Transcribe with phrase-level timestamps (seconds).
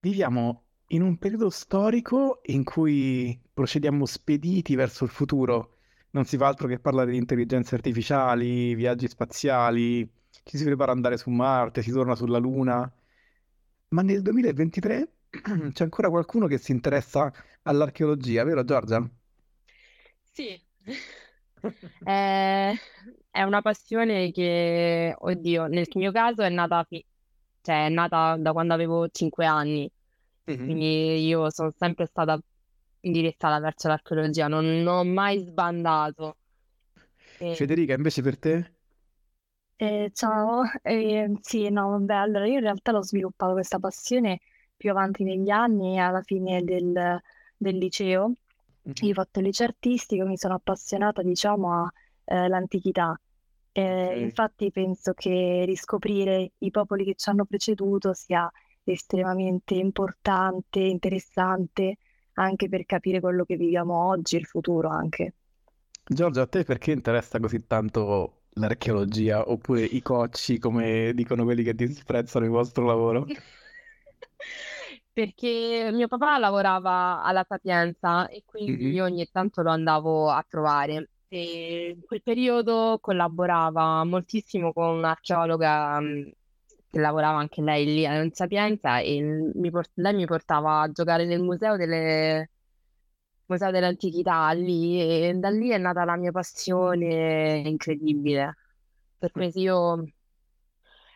[0.00, 5.76] viviamo in un periodo storico in cui procediamo spediti verso il futuro.
[6.10, 10.10] Non si fa altro che parlare di intelligenze artificiali, viaggi spaziali,
[10.42, 12.90] ci si prepara ad andare su Marte, si torna sulla Luna.
[13.88, 15.12] Ma nel 2023
[15.72, 17.32] c'è ancora qualcuno che si interessa
[17.62, 19.08] all'archeologia, vero Giorgia?
[20.32, 20.60] Sì,
[22.02, 22.72] è,
[23.30, 26.86] è una passione che, oddio, nel mio caso è nata,
[27.62, 29.90] cioè, è nata da quando avevo 5 anni,
[30.46, 30.64] Mhm.
[30.64, 32.38] quindi io sono sempre stata
[33.00, 36.36] indirizzata verso l'archeologia, non, non ho mai sbandato.
[37.40, 38.72] E- Federica, invece per te?
[39.76, 44.40] Eh, ciao, Eh, sì, no, vabbè, allora io in realtà l'ho sviluppato questa passione
[44.76, 47.18] più avanti negli anni, alla fine del,
[47.56, 48.34] del liceo.
[49.00, 51.88] Io ho fatto il liceo artistico, mi sono appassionata, diciamo,
[52.26, 53.18] all'antichità.
[53.86, 54.10] Ok.
[54.18, 58.50] infatti penso che riscoprire i popoli che ci hanno preceduto sia
[58.84, 61.96] estremamente importante, interessante,
[62.34, 65.34] anche per capire quello che viviamo oggi e il futuro anche.
[66.04, 71.74] Giorgia, a te perché interessa così tanto l'archeologia oppure i cocci, come dicono quelli che
[71.74, 73.26] disprezzano il vostro lavoro?
[75.12, 78.92] Perché mio papà lavorava alla Sapienza e quindi Mhm.
[78.92, 81.10] io ogni tanto lo andavo a trovare.
[81.32, 86.30] E in quel periodo collaborava moltissimo con un'archeologa mh,
[86.90, 89.20] che lavorava anche lei lì alla Sapienza e
[89.54, 92.50] mi lei mi portava a giocare nel museo delle,
[93.46, 98.56] museo dell'antichità lì e da lì è nata la mia passione incredibile.
[99.18, 100.04] Per questo io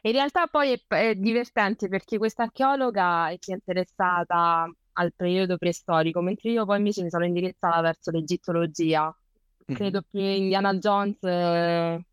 [0.02, 6.20] in realtà poi è, è divertente perché questa archeologa si è interessata al periodo preistorico,
[6.20, 9.14] mentre io poi invece mi sono indirizzata verso l'egittologia.
[9.68, 9.76] Mhm.
[9.76, 12.04] Credo che Indiana Jones eh,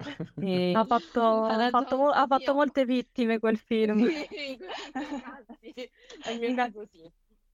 [0.40, 4.06] e Ha fatto, ha fatto ha fatto molte vittime quel film.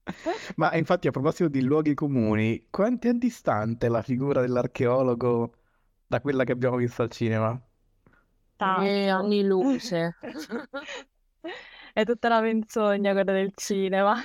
[0.57, 5.53] Ma infatti, a proposito di luoghi comuni, quanto è distante la figura dell'archeologo
[6.07, 7.51] da quella che abbiamo visto al cinema?
[7.51, 7.65] E
[8.57, 9.11] Tanto.
[9.17, 10.15] anni luce.
[11.93, 14.15] È tutta una menzogna quella del cinema.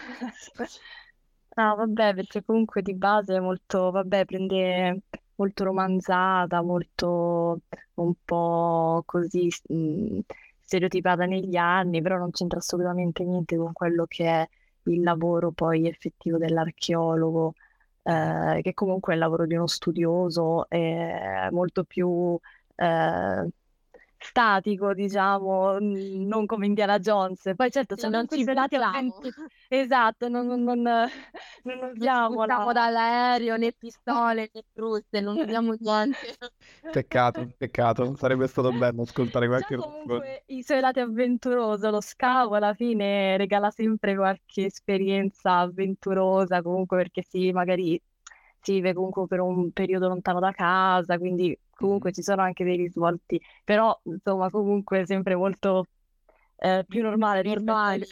[1.58, 5.00] No, vabbè, perché comunque di base è molto, vabbè, prende
[5.34, 7.60] molto romanzata, molto
[7.94, 10.20] un po' così mh,
[10.62, 14.48] stereotipata negli anni, però non c'entra assolutamente niente con quello che è
[14.84, 17.54] il lavoro poi effettivo dell'archeologo,
[18.04, 22.38] eh, che comunque è il lavoro di uno studioso, è molto più
[22.76, 23.48] eh,
[24.18, 27.52] statico, diciamo, non come Indiana Jones.
[27.56, 28.78] Poi certo, Se c'hanno non ci i suoi lati buttiamo.
[28.78, 29.46] avventurosi.
[29.68, 32.70] Esatto, non, non, non, non usiamo la...
[32.72, 36.36] dall'aereo, né pistole, né fruste, non usiamo niente.
[36.90, 39.90] Peccato, peccato, sarebbe stato bello ascoltare qualche roba.
[39.90, 46.96] comunque i suoi lati avventuroso, lo scavo alla fine regala sempre qualche esperienza avventurosa, comunque
[46.98, 48.00] perché si magari
[48.60, 52.76] si vive comunque per un periodo lontano da casa, quindi comunque ci sono anche dei
[52.76, 55.86] risvolti, però insomma comunque sempre molto
[56.56, 57.42] eh, più normale.
[57.42, 58.06] Normali.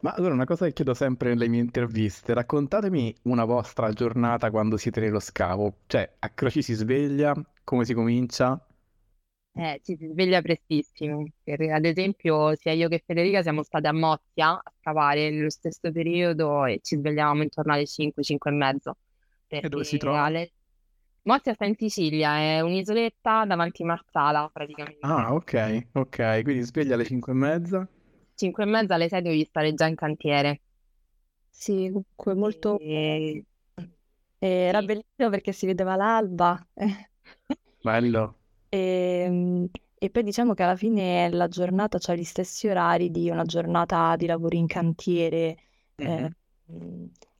[0.00, 4.76] Ma allora una cosa che chiedo sempre nelle mie interviste, raccontatemi una vostra giornata quando
[4.76, 7.34] siete nello scavo, cioè a che ora ci si sveglia,
[7.64, 8.64] come si comincia?
[9.54, 11.24] Eh, ci si sveglia prestissimo.
[11.44, 16.64] Ad esempio, sia io che Federica siamo state a Mozia a scavare nello stesso periodo
[16.64, 18.96] e ci svegliavamo intorno alle 5, 5 e mezzo.
[19.48, 20.24] E dove si trova?
[20.24, 20.52] alle...
[21.24, 25.00] Mozia sta in Sicilia, è un'isoletta davanti Marsala, praticamente.
[25.04, 25.54] Ah, ok,
[25.94, 27.88] ok, quindi sveglia alle 5 e mezza.
[28.36, 30.62] 5 e mezza alle 6 devi stare già in cantiere.
[31.50, 32.78] Sì, comunque molto...
[32.78, 33.44] E...
[34.38, 34.82] era Sì.
[34.82, 36.58] bellissimo perché si vedeva l'alba.
[37.84, 38.34] Bello.
[38.68, 39.68] E,
[39.98, 44.16] e poi diciamo che alla fine la giornata ha gli stessi orari di una giornata
[44.16, 45.56] di lavoro in cantiere,
[45.96, 46.30] eh,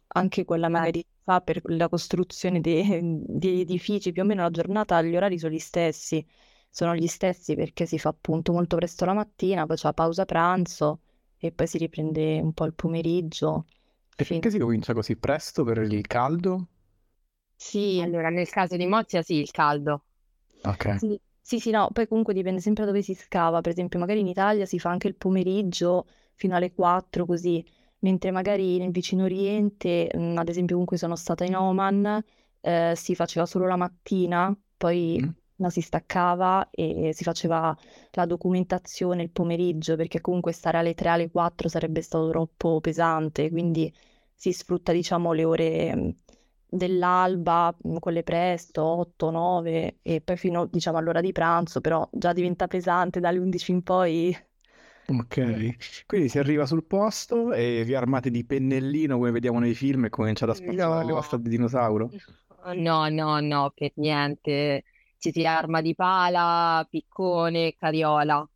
[0.09, 5.17] anche quella magari fa per la costruzione di edifici, più o meno la giornata, gli
[5.17, 6.25] orari sono gli stessi,
[6.71, 10.25] sono gli stessi perché si fa appunto molto presto la mattina, poi c'è la pausa
[10.25, 11.01] pranzo
[11.39, 13.67] e poi si riprende un po' il pomeriggio.
[14.17, 16.67] E fin- perché si comincia così presto per il caldo?
[17.57, 20.05] Sì, Allora, nel caso di Mozia sì, il caldo.
[20.65, 20.87] Ok.
[20.93, 24.21] Sì, sì, sì, no, poi comunque dipende sempre da dove si scava, per esempio magari
[24.21, 27.65] in Italia si fa anche il pomeriggio fino alle 4 così,
[28.03, 32.23] mentre magari nel vicino Oriente, mh, ad esempio comunque sono stata in Oman,
[32.61, 35.29] eh, si faceva solo la mattina, poi Mm.
[35.57, 37.77] la si staccava e si faceva
[38.13, 43.51] la documentazione il pomeriggio, perché comunque stare alle 3 alle 4 sarebbe stato troppo pesante,
[43.51, 43.93] quindi
[44.35, 46.17] si sfrutta diciamo le ore mh,
[46.67, 52.33] dell'alba, mh, quelle presto, 8, 9 e poi fino diciamo all'ora di pranzo, però già
[52.33, 54.37] diventa pesante dalle 11 in poi.
[55.15, 60.07] Ok, quindi si arriva sul posto e vi armate di pennellino come vediamo nei film
[60.07, 62.15] e cominciate a spazzare le ossa No, di dinosauro.
[62.75, 64.85] no, no, no, per niente.
[65.19, 68.49] Ci si arma di pala, piccone, cariola.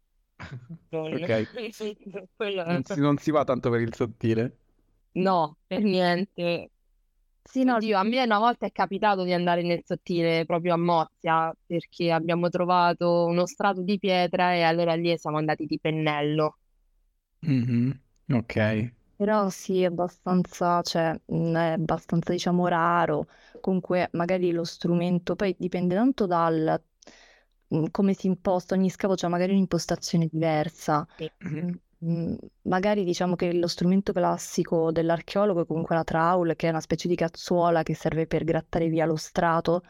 [0.90, 1.12] Non...
[1.12, 1.28] Ok,
[2.36, 4.58] quello- non si, non si va tanto per il sottile.
[5.14, 6.70] No, per niente.
[7.48, 10.76] Sì, no, Oddio, a me una volta è capitato di andare nel sottile proprio a
[10.76, 16.58] Mozia perché abbiamo trovato uno strato di pietra e allora lì siamo andati di pennello.
[17.42, 17.98] Mhm,
[18.32, 18.56] Ok.
[19.14, 21.32] però sì, è abbastanza, cioè, è
[21.72, 23.26] abbastanza, diciamo, raro.
[23.60, 26.82] Comunque, magari lo strumento, poi dipende tanto dal
[27.90, 31.06] come si imposta ogni scavo, c'è magari un'impostazione diversa.
[31.18, 31.30] Sì.
[31.98, 32.30] Mhm.
[32.32, 36.80] Mm, Magari diciamo che lo strumento classico dell'archeologo è comunque la trowel, che è una
[36.80, 39.82] specie di cazzuola che serve per grattare via lo strato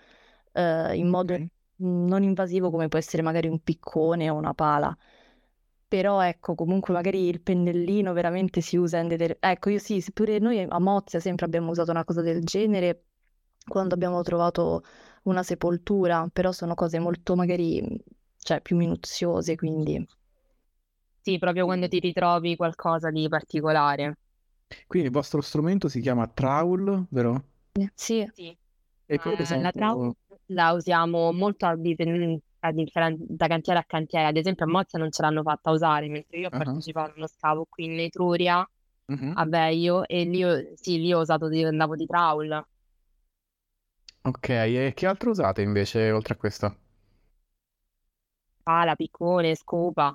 [0.52, 1.46] eh, in modo Ok.
[1.78, 4.96] non invasivo come può essere magari un piccone o una pala.
[5.88, 9.36] Però ecco, comunque magari il pennellino veramente si usa in delle...
[9.40, 13.04] Ecco, io sì, pure noi a Mozia sempre abbiamo usato una cosa del genere
[13.68, 14.82] quando abbiamo trovato
[15.24, 17.82] una sepoltura, però sono cose molto magari,
[18.38, 20.04] cioè, più minuziose, quindi...
[21.26, 24.18] Sì, proprio quando ti ritrovi qualcosa di particolare.
[24.86, 27.44] Quindi il vostro strumento si chiama trowel, vero?
[27.94, 28.28] Sì.
[28.32, 28.56] Sì.
[29.06, 29.72] E come Eh, la esempio...
[29.72, 29.98] trau
[30.46, 34.26] la usiamo molto a dipen- a differen- da cantiere a cantiere.
[34.26, 37.14] Ad esempio a Mozia non ce l'hanno fatta usare, mentre io ho Ah, partecipato a
[37.16, 38.68] uno scavo qui in Etruria,
[39.08, 39.36] mhm.
[39.38, 42.64] a Veio, e lì ho, sì, lì ho usato di, andavo di trowel.
[44.24, 46.76] Ok, e che altro usate invece oltre a questo?
[48.64, 50.14] Pala, piccone, scopa,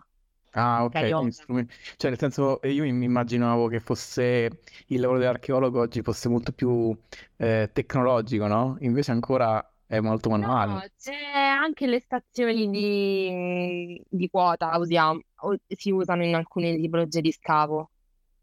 [0.51, 1.15] Ah, ok, cariola.
[1.17, 1.73] quindi strumenti...
[1.97, 4.49] Cioè, nel senso, io mi immaginavo che fosse
[4.87, 6.95] il lavoro dell'archeologo oggi fosse molto più
[7.37, 8.77] eh, tecnologico, no?
[8.81, 10.73] Invece ancora è molto manuale.
[10.73, 15.21] No, c'è anche le stazioni di, di quota usiamo,
[15.67, 17.89] si usano in alcune tipologie di scavo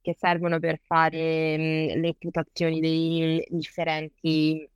[0.00, 4.68] che servono per fare mh, le imputazioni dei differenti,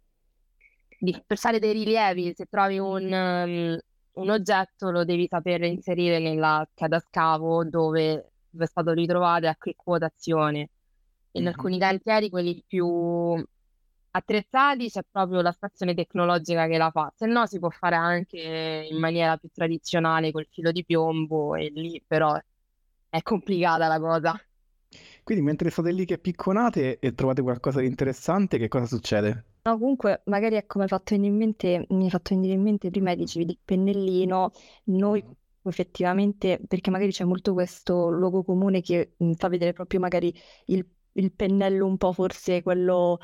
[0.98, 2.32] di- per fare dei rilievi.
[2.34, 3.78] Se trovi un, um,
[4.14, 9.56] un oggetto lo devi saper inserire nella scheda scavo dove, è stato ritrovato e a
[9.56, 10.70] che quotazione.
[11.32, 11.48] In Mhm.
[11.48, 13.42] alcuni cantieri, quelli più
[14.14, 18.86] attrezzati, c'è proprio la stazione tecnologica che la fa, se no si può fare anche
[18.90, 22.38] in maniera più tradizionale col filo di piombo e lì però
[23.08, 24.34] è complicata la cosa.
[25.24, 29.44] Quindi mentre state lì che picconate e trovate qualcosa di interessante, che cosa succede?
[29.64, 32.62] No, comunque, magari ecco, mi hai fatto venire in mente, mi hai fatto venire in
[32.62, 34.50] mente prima dicevi di pennellino,
[34.86, 35.36] noi Mhm.
[35.70, 40.34] effettivamente, perché magari c'è molto questo luogo comune che mh, fa vedere proprio magari
[40.66, 43.18] il, il pennello un po' forse quello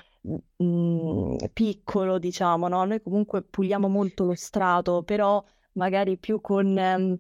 [0.57, 2.85] mh, piccolo, diciamo, no?
[2.85, 7.19] Noi comunque puliamo molto lo strato, però magari più con, ehm,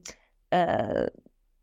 [0.48, 1.12] eh,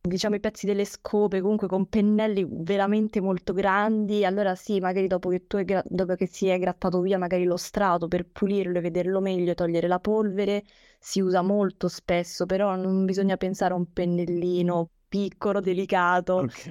[0.07, 4.25] diciamo, i pezzi delle scope, comunque con pennelli veramente molto grandi.
[4.25, 7.57] Allora sì, magari dopo che tu gra- dopo che si è grattato via magari lo
[7.57, 10.63] strato per pulirlo e vederlo meglio e togliere la polvere,
[10.99, 16.45] si usa molto spesso, però non bisogna pensare a un pennellino piccolo, delicato.
[16.45, 16.67] Ok.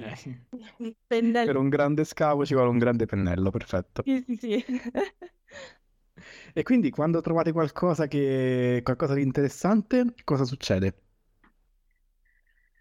[0.77, 1.45] Un pennello...
[1.51, 4.03] Per un grande scavo ci vuole un grande pennello, perfetto.
[4.03, 4.65] Sì, sì, sì.
[6.53, 8.81] E quindi quando trovate qualcosa che...
[8.83, 10.93] qualcosa di interessante, cosa succede?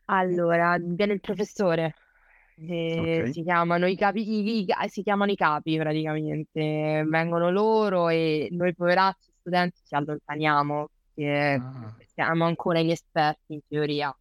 [0.06, 1.98] Allora, viene il professore,
[2.66, 3.30] eh, Ok.
[3.30, 8.74] si chiamano i capi, i- i- si chiamano i capi praticamente, vengono loro e noi
[8.74, 14.14] poveracci studenti ci allontaniamo, perché Ah, siamo ancora inesperti in teoria.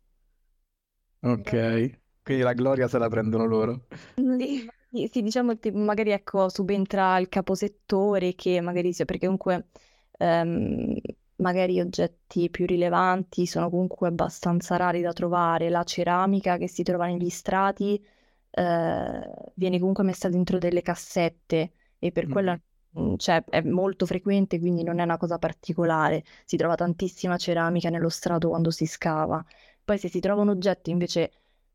[1.21, 2.01] ok.
[2.23, 3.87] Quindi la gloria se la prendono loro.
[4.15, 9.69] Sì, sì, sì, diciamo che magari ecco subentra il caposettore che magari sia perché comunque
[10.17, 10.95] ehm,
[11.37, 15.69] magari oggetti più rilevanti sono comunque abbastanza rari da trovare.
[15.69, 18.03] La ceramica che si trova negli strati
[18.51, 22.61] eh, viene comunque messa dentro delle cassette e per quella Mhm.
[22.99, 26.23] mm, cioè, è molto frequente, quindi non è una cosa particolare.
[26.45, 29.43] Si trova tantissima ceramica nello strato quando si scava.
[29.83, 31.31] Poi se si trova un oggetto invece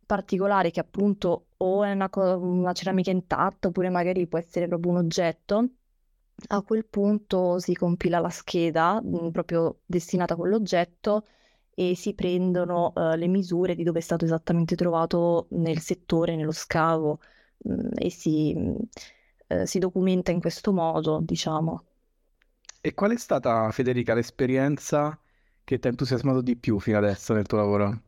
[0.06, 4.92] particolare che appunto o è una, co- una ceramica intatta oppure magari può essere proprio
[4.92, 5.68] un oggetto,
[6.48, 11.26] a quel punto si compila la scheda mm, proprio destinata a quell'oggetto
[11.74, 16.52] e si prendono eh, le misure di dove è stato esattamente trovato nel settore, nello
[16.52, 17.20] scavo
[17.68, 18.74] mm, e si, mm,
[19.48, 21.84] eh, si documenta in questo modo, diciamo.
[22.80, 25.18] E qual è stata, Federica, l'esperienza
[25.64, 28.02] che ti ha entusiasmato di più fino adesso nel tuo lavoro?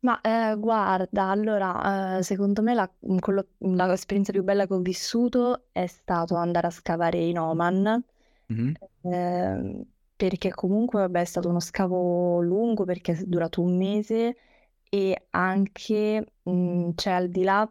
[0.00, 4.74] Ma eh, guarda, allora, eh, secondo me la, mm, quello- la esperienza più bella che
[4.74, 8.02] ho vissuto è stato andare a scavare in Oman,
[8.48, 8.74] Mhm.
[9.02, 9.84] ehm,
[10.16, 14.36] perché comunque vabbè, è stato uno scavo lungo perché è durato un mese
[14.88, 17.68] e anche mh, c'è al di là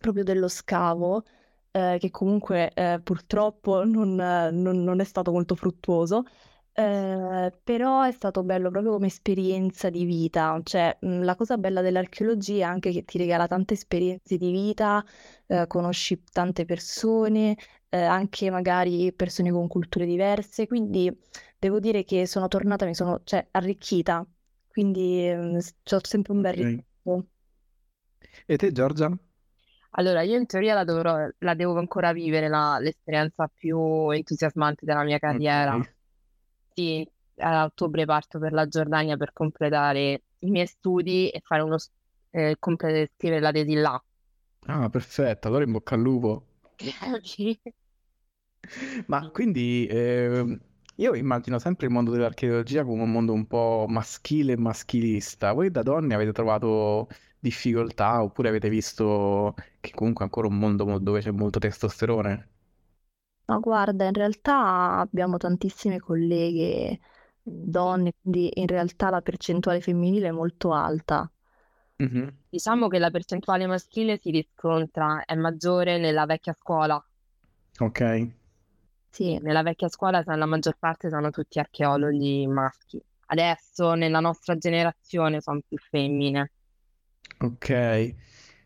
[0.00, 1.24] proprio dello scavo,
[1.70, 6.24] eh, che comunque eh, purtroppo non, non- non è stato molto fruttuoso,
[6.72, 10.60] eh, però è stato bello proprio come esperienza di vita.
[10.62, 15.04] Cioè, mh, la cosa bella dell'archeologia è anche che ti regala tante esperienze di vita,
[15.46, 17.56] eh, conosci tante persone,
[17.88, 21.10] eh, anche magari persone con culture diverse, quindi
[21.58, 24.26] devo dire che sono tornata, mi sono, cioè, arricchita,
[24.68, 26.60] quindi ho sempre un bel Ok.
[27.02, 27.26] ricordo.
[28.52, 29.08] E te, Giorgia?
[29.92, 35.02] Allora, io in teoria la dovrò, la devo ancora vivere la- l'esperienza più entusiasmante della
[35.04, 35.76] mia carriera.
[35.76, 35.94] Ok.
[36.74, 37.06] Sì,
[37.38, 41.76] a ottobre parto per la Giordania per completare i miei studi e fare uno,
[42.30, 44.02] eh, comple- scrivere la tesi là.
[44.66, 46.46] Ah, perfetto, allora in bocca al lupo.
[49.06, 50.58] Ma quindi ehm,
[50.96, 55.52] io immagino sempre il mondo dell'archeologia come un mondo un po' maschile e maschilista.
[55.52, 57.08] Voi da donne avete trovato
[57.38, 62.48] difficoltà oppure avete visto che comunque è ancora un mondo mo- dove c'è molto testosterone?
[63.50, 67.00] Ma guarda, in realtà abbiamo tantissime colleghe
[67.42, 71.28] donne, quindi in realtà la percentuale femminile è molto alta.
[71.96, 72.32] Mhm.
[72.48, 77.04] Diciamo che la percentuale maschile si riscontra, è maggiore nella vecchia scuola.
[77.80, 78.28] Ok.
[79.08, 83.02] Sì, Nella vecchia scuola la maggior parte sono tutti archeologi maschi.
[83.26, 86.52] Adesso nella nostra generazione sono più femmine.
[87.40, 88.14] Ok,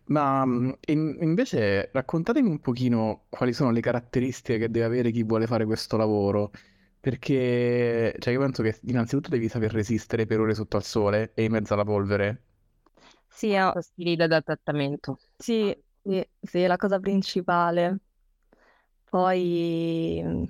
[0.06, 5.22] ma mm, in- invece raccontatemi un pochino quali sono le caratteristiche che deve avere chi
[5.24, 6.50] vuole fare questo lavoro,
[7.00, 11.44] perché cioè, io penso che innanzitutto devi saper resistere per ore sotto al sole e
[11.44, 12.42] in mezzo alla polvere.
[13.28, 15.18] sì, è- Stili di adattamento.
[15.36, 17.98] sì, sì, sì, è la cosa principale.
[19.10, 20.44] Poi mh,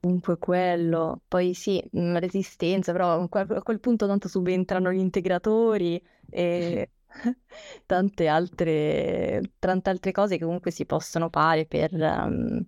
[0.00, 4.98] comunque quello, poi sì, mh, resistenza, però a quel, a quel punto tanto subentrano gli
[4.98, 6.90] integratori e
[7.86, 12.66] tante altre, tante altre cose che comunque si possono fare per, ehm,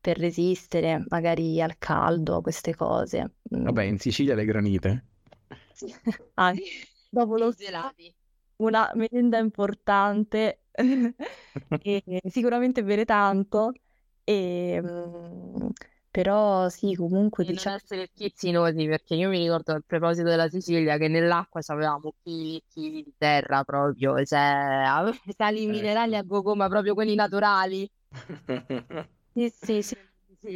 [0.00, 3.34] per resistere magari al caldo, queste cose.
[3.54, 3.64] Mm.
[3.64, 5.04] Vabbè, in Sicilia le granite.
[5.72, 5.86] Sì.
[6.34, 6.52] Ah,
[7.08, 8.14] dopo lo gelati.
[8.56, 10.62] una merenda importante
[11.82, 13.72] e sicuramente bere tanto
[14.24, 15.68] e, mm,
[16.16, 20.48] però sì comunque E non diciamo essere schizzinosi, perché io mi ricordo a proposito della
[20.48, 24.86] Sicilia che nell'acqua avevamo chili e chili di terra proprio, cioè
[25.36, 27.86] sali minerali a gogo, ma proprio quelli naturali.
[29.34, 29.96] sì sì sì.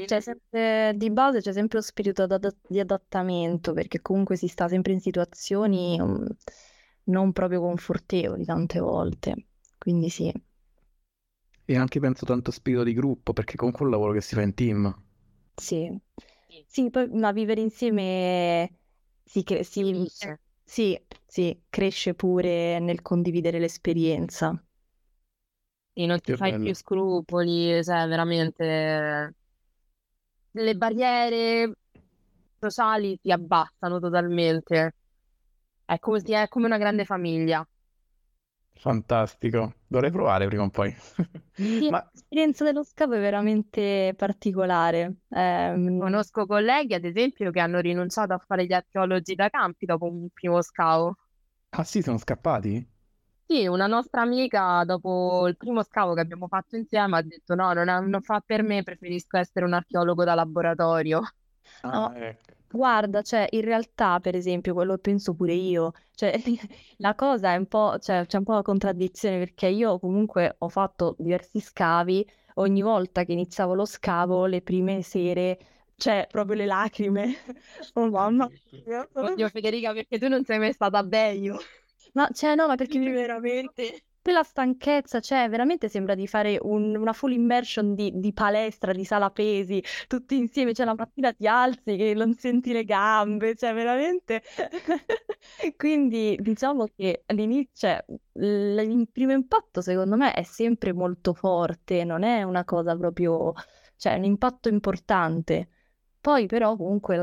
[0.06, 2.26] C'è sempre di base c'è sempre lo spirito
[2.66, 6.24] di adattamento perché comunque si sta sempre in situazioni mm,
[7.04, 9.48] non proprio confortevoli tante volte.
[9.76, 10.32] Quindi sì.
[11.66, 14.40] E anche penso tanto spirito di gruppo, perché comunque è un lavoro che si fa
[14.40, 15.08] in team.
[15.60, 16.00] Sì
[16.66, 18.78] Sì, poi ma vivere insieme
[19.24, 20.40] si, cre- si si- unisce.
[20.64, 24.62] sì sì cresce pure nel condividere l'esperienza
[25.92, 26.74] Sì, non ti Che fai più bello.
[26.74, 29.34] scrupoli, cioè veramente
[30.52, 31.72] le barriere
[32.58, 34.94] sociali si abbassano totalmente.
[35.84, 37.66] È come, è come una grande famiglia.
[38.80, 40.94] Fantastico, dovrei provare prima o poi.
[41.78, 45.16] Sì, Ma l'esperienza dello scavo è veramente particolare.
[45.28, 50.06] Ehm, Conosco colleghi, ad esempio, che hanno rinunciato a fare gli archeologi da campi dopo
[50.06, 51.16] un primo scavo.
[51.72, 52.86] ah sì, sono scappati?
[53.46, 57.72] Sì, una nostra amica, dopo il primo scavo che abbiamo fatto insieme, ha detto: No,
[57.72, 61.20] non, ha- non fa per me, preferisco essere un archeologo da laboratorio.
[61.92, 62.54] no, Ah, ecco.
[62.70, 66.32] Guarda, cioè, in realtà, per esempio, quello penso pure io, cioè,
[66.98, 70.68] la cosa è un po', cioè, c'è un po' la contraddizione perché io comunque ho
[70.68, 75.58] fatto diversi scavi, ogni volta che iniziavo lo scavo, le prime sere,
[75.96, 77.34] cioè, proprio le lacrime.
[77.94, 79.08] Oh mamma mia.
[79.12, 81.08] Oddio, Federica, perché tu non sei mai stata a.
[82.12, 84.02] Ma, cioè, no, ma perché veramente.
[84.22, 88.92] Poi la stanchezza, cioè, veramente sembra di fare un- una full immersion di, di palestra,
[88.92, 93.54] di sala pesi, tutti insieme, cioè la mattina ti alzi che non senti le gambe,
[93.56, 94.42] cioè veramente.
[95.76, 102.04] Quindi diciamo che all'inizio, cioè, l- il primo impatto secondo me è sempre molto forte,
[102.04, 103.52] non è una cosa proprio,
[103.96, 105.68] cioè, un impatto importante.
[106.20, 107.16] Poi però comunque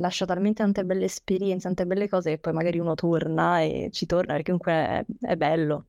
[0.00, 4.06] lascia talmente tante belle esperienze, tante belle cose che poi magari uno torna e ci
[4.06, 5.86] torna perché comunque è, è bello.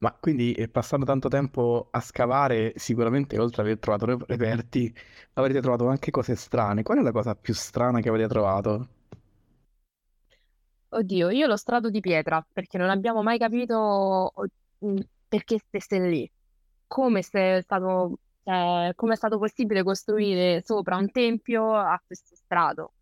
[0.00, 4.94] Ma quindi eh, passando tanto tempo a scavare, sicuramente oltre ad aver trovato re- reperti,
[5.34, 6.82] avrete trovato anche cose strane.
[6.82, 8.88] Qual è la cosa più strana che avete trovato?
[10.92, 14.32] Oddio, io lo strato di pietra, perché non abbiamo mai capito
[14.84, 16.30] mm, perché stesse lì.
[16.86, 22.94] Come è stato, eh, come è stato possibile costruire sopra un tempio a questo strato,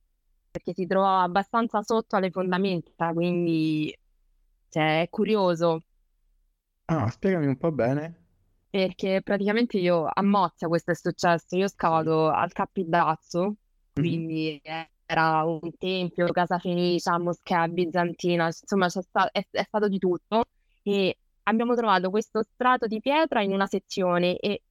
[0.51, 3.97] perché si trovava abbastanza sotto alle fondamenta, quindi
[4.69, 5.85] cioè è curioso
[6.89, 8.27] Ah, spiegami un po' bene.
[8.71, 13.55] perché praticamente io a Mozia questo è successo, io ho scavato al Capiddazzo, Mhm.
[13.95, 14.61] quindi
[15.07, 20.45] era un tempio, casa fenicia, moschea bizantina, insomma sta- è, è stato di tutto
[20.83, 24.63] e abbiamo trovato questo strato di pietra in una sezione e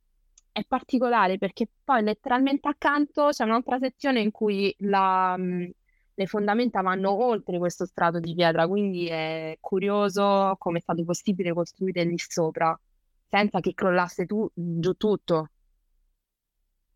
[0.52, 5.72] è particolare perché poi letteralmente accanto c'è un'altra sezione in cui la, mh,
[6.18, 11.54] le fondamenta vanno oltre questo strato di pietra, quindi è curioso come è stato possibile
[11.54, 12.78] costruire lì sopra
[13.30, 15.50] senza che crollasse tu- giù tutto.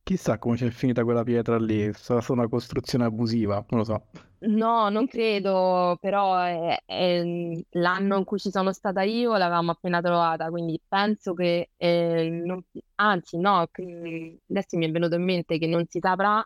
[0.03, 1.91] Chissà come c'è finita quella pietra lì.
[1.93, 4.05] Sarà stata una costruzione abusiva, non lo so.
[4.43, 7.21] No, non credo, però è- è
[7.71, 12.63] l'anno in cui ci sono stata io l'avevamo appena trovata, quindi penso che, eh, non-
[12.95, 16.43] anzi no, adesso mi è venuto in mente che non si saprà,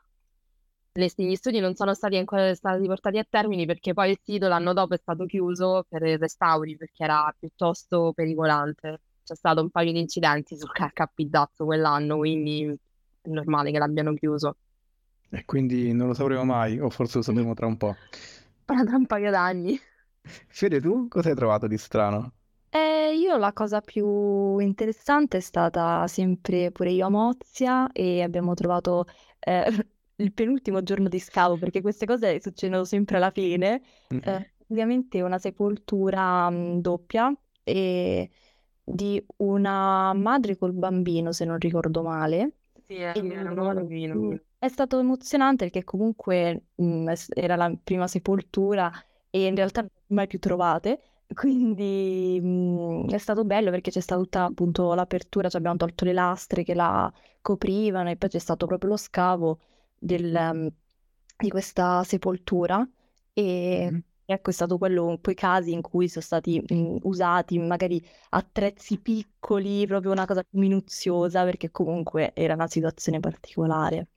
[0.97, 4.47] le- gli studi non sono stati ancora stati portati a termine perché poi il sito
[4.47, 9.01] l'anno dopo è stato chiuso per i restauri perché era piuttosto pericolante.
[9.23, 12.63] C'è stato un paio di incidenti sul Ca- Capizzazzo quell'anno, quindi
[13.21, 14.57] è normale che l'abbiano chiuso.
[15.29, 17.95] E quindi non lo sapremo mai, o forse lo sapremo tra un po'.
[18.65, 19.79] Tra un paio d'anni.
[20.49, 22.33] Fede, tu cosa hai trovato di strano?
[22.69, 28.53] Eh, io la cosa più interessante è stata sempre pure io a Mozia e abbiamo
[28.53, 29.05] trovato
[29.39, 29.63] eh,
[30.17, 33.81] il penultimo giorno di scavo, perché queste cose succedono sempre alla fine,
[34.13, 34.19] Mm.
[34.23, 38.29] eh, ovviamente una sepoltura mh, doppia e
[38.83, 42.51] di una madre col bambino, se non ricordo male.
[42.87, 44.15] Sì, è, era un bambino.
[44.15, 48.91] Mm, È stato emozionante perché comunque mm, es- era la prima sepoltura
[49.29, 51.01] e in realtà mai più trovate,
[51.33, 56.13] quindi mm, è stato bello perché c'è stata tutta appunto l'apertura, cioè abbiamo tolto le
[56.13, 59.59] lastre che la coprivano e poi c'è stato proprio lo scavo
[60.05, 60.67] del, mm,
[61.37, 62.87] di questa sepoltura
[63.33, 64.03] e Mhm.
[64.25, 69.85] ecco è stato quello, quei casi in cui sono stati mm, usati magari attrezzi piccoli,
[69.87, 74.07] proprio una cosa più minuziosa perché comunque era una situazione particolare.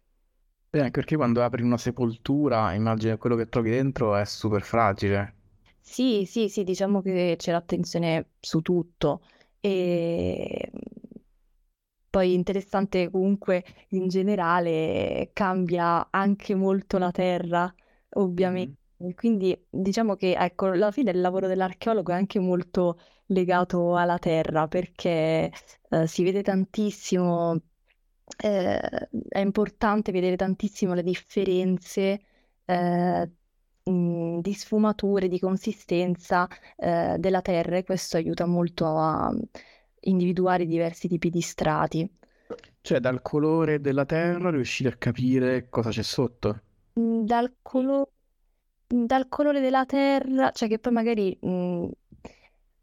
[0.70, 5.34] Beh, anche perché quando apri una sepoltura, immagino quello che trovi dentro è super fragile.
[5.80, 9.22] Sì, sì, sì, diciamo che c'è l'attenzione su tutto
[9.60, 10.70] e
[12.10, 17.72] poi interessante comunque in generale cambia anche molto la terra,
[18.10, 18.76] ovviamente.
[19.14, 24.66] Quindi diciamo che ecco, alla fine il lavoro dell'archeologo è anche molto legato alla terra
[24.68, 25.52] perché
[25.90, 27.60] eh, si vede tantissimo,
[28.38, 28.78] eh,
[29.28, 32.20] è importante vedere tantissimo le differenze
[32.64, 33.30] eh,
[33.84, 39.32] mh, di sfumature, di consistenza eh, della terra e questo aiuta molto a
[40.02, 42.08] individuare diversi tipi di strati.
[42.80, 46.60] Cioè, dal colore della terra riuscire a capire cosa c'è sotto.
[46.98, 48.12] Mm, Dal colo-
[48.86, 51.86] dal colore della terra, cioè che poi magari mm,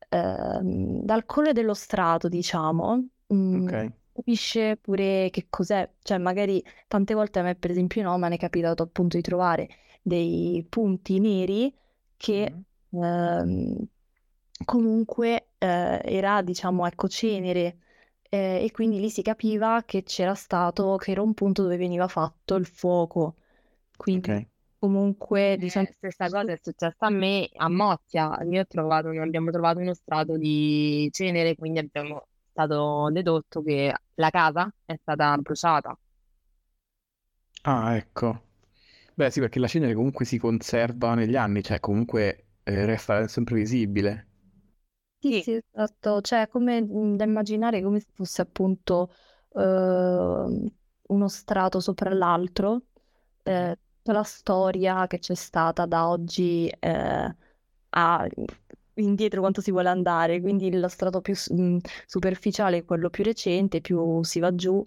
[0.09, 3.73] ehm, dal colore dello strato, diciamo, mm, Ok.
[4.13, 5.89] capisce pure che cos'è.
[6.01, 9.69] Cioè, magari tante volte a me, per esempio, in Oman è capitato appunto di trovare
[10.01, 11.73] dei punti neri
[12.17, 12.65] che Mhm.
[12.91, 13.87] ehm,
[14.65, 17.79] comunque eh, era, diciamo, ecco, cenere.
[18.29, 22.07] eh, e quindi lì si capiva che c'era stato, che era un punto dove veniva
[22.07, 23.37] fatto il fuoco.
[23.95, 24.47] Quindi Ok.
[24.77, 28.37] comunque, diciamo, Eh, stessa cosa è successa a me a Mozia.
[28.43, 34.29] Io ho trovato, abbiamo trovato uno strato di cenere, quindi abbiamo stato dedotto che la
[34.29, 35.97] casa è stata bruciata.
[37.63, 38.43] Ah, ecco.
[39.15, 43.55] Beh, sì, perché la cenere comunque si conserva negli anni, cioè comunque eh, resta sempre
[43.55, 44.27] visibile.
[45.19, 45.51] Sì, Sì.
[45.73, 49.11] esatto, cioè come mh, da immaginare come se fosse appunto
[49.53, 50.65] ehm,
[51.07, 52.83] uno strato sopra l'altro,
[53.43, 57.35] eh, la storia che c'è stata da oggi eh,
[57.89, 58.27] a
[58.97, 63.81] indietro quanto si vuole andare, quindi lo strato più mh, superficiale è quello più recente,
[63.81, 64.81] più si va giù,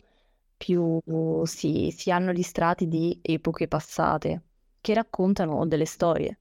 [0.57, 1.01] più
[1.47, 4.43] si, si hanno gli strati di epoche passate
[4.81, 6.39] che raccontano delle storie.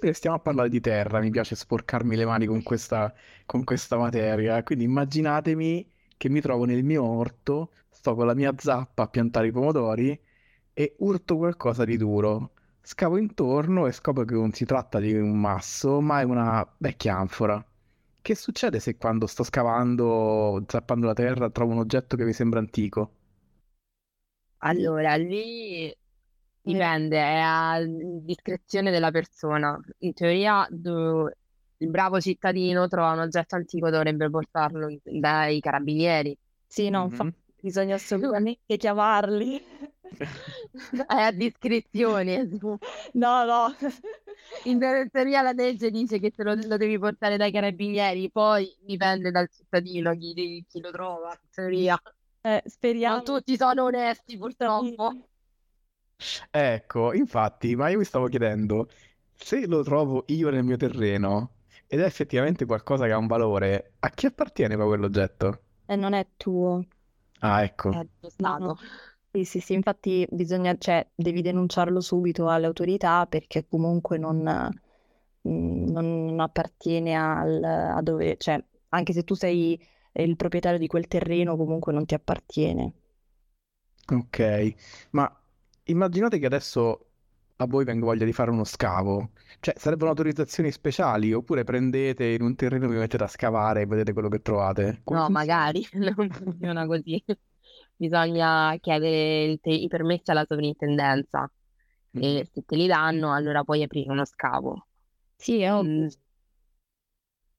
[0.00, 3.12] E stiamo a parlare di terra, mi piace sporcarmi le mani con questa,
[3.44, 4.62] con questa materia.
[4.62, 9.48] Quindi immaginatemi che mi trovo nel mio orto, sto con la mia zappa a piantare
[9.48, 10.18] i pomodori
[10.72, 12.52] e urto qualcosa di duro.
[12.82, 17.16] Scavo intorno e scopro che non si tratta di un masso, ma è una vecchia
[17.16, 17.64] anfora.
[18.22, 22.58] Che succede se quando sto scavando, zappando la terra, trovo un oggetto che mi sembra
[22.60, 23.12] antico?
[24.58, 25.94] Allora, lì
[26.72, 29.78] dipende, è a discrezione della persona.
[29.98, 31.30] In teoria, do-
[31.78, 36.36] il bravo cittadino trova un oggetto antico, dovrebbe portarlo dai carabinieri.
[36.66, 37.10] Sì, no, Mhm.
[37.10, 39.62] infatti bisogna assolutamente chiamarli.
[41.06, 42.48] È a discrezione.
[43.12, 43.74] No, no.
[44.64, 49.30] In teoria la legge dice che te lo, lo devi portare dai carabinieri, poi dipende
[49.30, 52.00] dal cittadino chi, chi lo trova, in teoria.
[52.42, 53.16] Eh, speriamo.
[53.16, 55.12] Non tutti sono onesti, purtroppo.
[56.50, 58.88] Ecco, infatti, ma io mi stavo chiedendo,
[59.34, 61.54] se lo trovo io nel mio terreno
[61.86, 65.60] ed è effettivamente qualcosa che ha un valore, a chi appartiene poi quell'oggetto?
[65.92, 66.84] E non è tuo.
[67.40, 67.96] Ah, ecco.
[67.96, 68.64] È dello Stato.
[68.64, 68.76] No.
[69.32, 74.38] Sì, sì, sì, infatti bisogna, cioè, devi denunciarlo subito alle autorità perché comunque non,
[75.48, 79.78] mm, non appartiene al, a dove, cioè, anche se tu sei
[80.14, 82.92] il proprietario di quel terreno, comunque non ti appartiene.
[84.12, 84.38] Ok,
[85.12, 85.26] ma
[85.86, 87.06] immaginate che adesso
[87.56, 92.42] a voi venga voglia di fare uno scavo, cioè sarebbero autorizzazioni speciali oppure prendete in
[92.42, 95.00] un terreno, vi mettete a scavare e vedete quello che trovate?
[95.04, 95.62] Come No, funziona?
[95.62, 97.22] magari non funziona così.
[97.96, 101.50] Bisogna chiedere te- i permessi alla sovrintendenza
[102.14, 102.40] Mhm.
[102.40, 104.88] e se te li danno, allora puoi aprire uno scavo.
[105.36, 105.90] Sì, è ovvio.
[105.92, 106.08] Mm,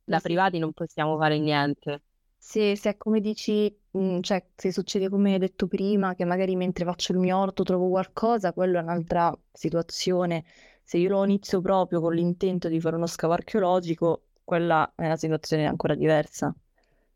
[0.04, 2.04] Da privati non possiamo fare niente.
[2.38, 6.56] Se, se è come dici, mm, cioè se succede come hai detto prima, che magari
[6.56, 10.44] mentre faccio il mio orto trovo qualcosa, quello è un'altra situazione.
[10.84, 15.18] Se io lo inizio proprio con l'intento di fare uno scavo archeologico, quella è una
[15.18, 16.54] situazione ancora diversa.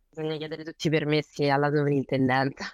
[0.10, 2.66] Bisogna chiedere tutti i permessi alla sovrintendenza.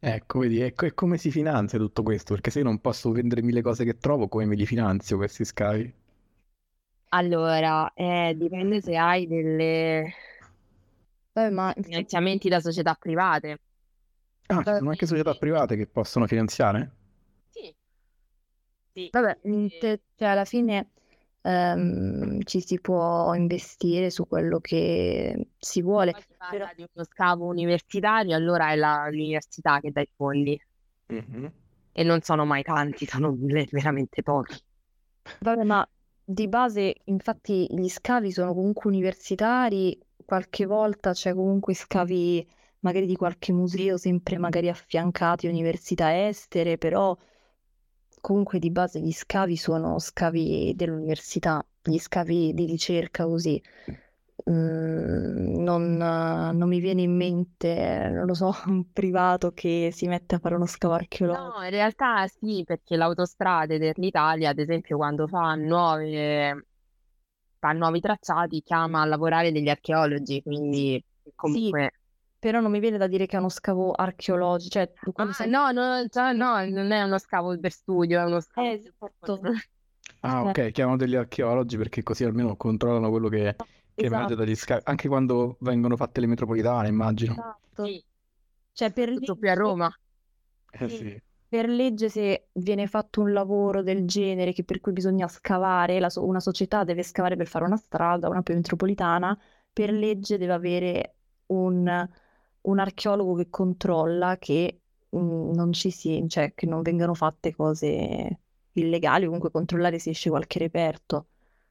[0.00, 2.34] Ecco, vedi, ecco, e come si finanzia tutto questo?
[2.34, 5.44] Perché se io non posso vendere mille cose che trovo, come me li finanzio questi
[5.44, 5.94] scavi?
[7.10, 10.12] Allora, eh, dipende se hai delle
[11.38, 13.60] Vabbè, ma finanziamenti da società private.
[14.48, 16.90] Ah, ci vabbè, sono anche società private che possono finanziare?
[17.52, 17.74] Sì,
[18.92, 19.08] sì.
[19.10, 19.38] vabbè,
[19.78, 20.90] te- cioè alla fine
[21.42, 26.86] ehm, ci si può investire su quello che si vuole, poi si però parla di
[26.92, 30.60] uno scavo universitario, allora è la- l'università che dà i fondi.
[31.10, 31.52] Mhm.
[31.92, 34.56] E non sono mai tanti, sono veramente pochi.
[35.40, 35.88] Vabbè, ma
[36.24, 42.46] di base, infatti, gli scavi sono comunque universitari, qualche volta c'è comunque scavi
[42.80, 47.16] magari di qualche museo, sempre magari affiancati a università estere, però
[48.20, 53.58] comunque di base gli scavi sono scavi dell'università, gli scavi di ricerca così.
[54.50, 60.34] Mm, non, non mi viene in mente, non lo so, un privato che si mette
[60.34, 61.56] a fare uno scavo archeologico.
[61.56, 66.66] No, in realtà sì, perché l'autostrade dell'Italia, ad esempio, quando fa nuove,
[67.58, 71.92] fa nuovi tracciati, chiama a lavorare degli archeologi, quindi Sì, comunque...
[72.38, 75.48] però non mi viene da dire che è uno scavo archeologico, cioè Ah, sei...
[75.48, 79.40] no, no, cioè, no, non è uno scavo per studio, è uno scavo Eh, esatto.
[80.20, 83.56] Ah, Eh, ok, chiamano degli archeologi perché così almeno controllano quello che,
[83.96, 87.34] che emerge esatto, dagli scavi, anche quando vengono fatte le metropolitane, immagino.
[87.34, 87.84] esatto.
[87.84, 88.04] Sì,
[88.72, 89.90] Cioè per tutto qui a Roma.
[90.72, 91.22] Eh sì, sì.
[91.48, 96.24] Per legge se viene fatto un lavoro del genere che per cui bisogna scavare, so-
[96.26, 99.38] una società deve scavare per fare una strada, una metropolitana,
[99.72, 101.14] per legge deve avere
[101.46, 102.08] un,
[102.62, 104.80] un archeologo che controlla che
[105.16, 108.40] mm, non ci si, cioè che non vengano fatte cose
[108.72, 111.28] illegali, comunque controllare se esce qualche reperto.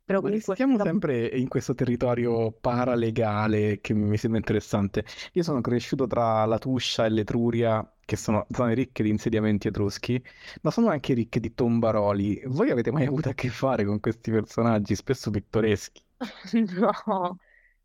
[0.07, 5.03] Però Ma comunque sempre in questo territorio paralegale che mi sembra interessante.
[5.33, 10.21] Io sono cresciuto tra la Tuscia e l'Etruria, che sono zone ricche di insediamenti etruschi,
[10.61, 12.41] ma sono anche ricche di tombaroli.
[12.45, 16.01] Voi avete mai avuto a che fare con questi personaggi, spesso pittoreschi?
[16.53, 17.37] No,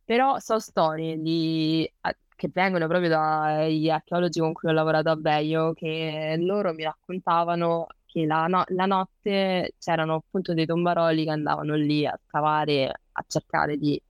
[0.05, 1.91] però so storie di,
[2.37, 7.87] che vengono proprio dagli archeologi con cui ho lavorato a Beio, che loro mi raccontavano
[8.13, 13.25] che la, no- la notte c'erano appunto dei tombaroli che andavano lì a scavare, a
[13.27, 14.01] cercare di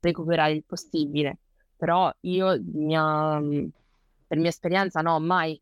[0.00, 1.38] recuperare il possibile.
[1.76, 3.40] Però io, mia-
[4.26, 5.60] per mia esperienza, no, mai.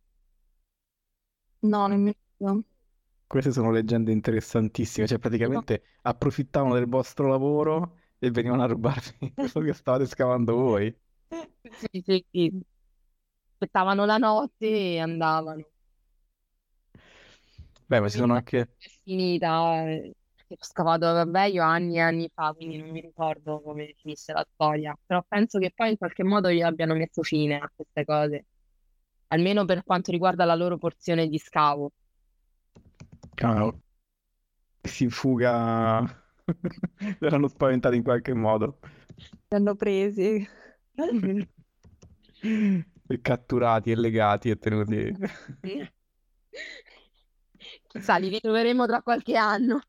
[1.62, 2.14] no, nemmeno.
[3.26, 5.18] Queste sono leggende interessantissime, cioè
[5.52, 5.62] No.
[5.62, 10.96] praticamente approfittavano del vostro lavoro e venivano a rubarvi quello che stavate scavando voi.
[11.90, 12.64] Sì, sì, sì.
[13.52, 15.64] Aspettavano la notte e andavano.
[17.86, 18.60] Beh, ma ci sono anche...
[18.60, 23.00] è finita, eh, perché ho scavato vabbè io anni e anni fa, quindi non mi
[23.00, 27.22] ricordo come finisce la storia, però penso che poi in qualche modo gli abbiano messo
[27.22, 28.44] fine a queste cose,
[29.28, 31.92] almeno per quanto riguarda la loro porzione di scavo.
[33.42, 33.74] Ah,
[34.82, 36.22] si fuga...
[37.20, 38.78] Erano spaventati in qualche modo.
[39.48, 40.46] Li hanno presi.
[43.06, 45.12] E catturati e legati e tenuti...
[47.94, 49.80] Chissà, li ritroveremo tra qualche anno.